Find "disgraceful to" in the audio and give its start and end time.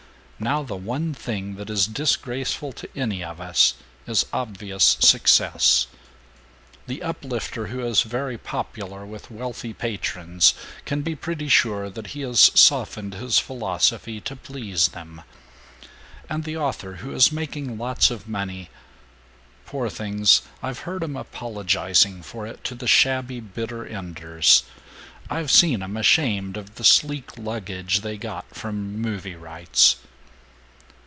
1.85-2.89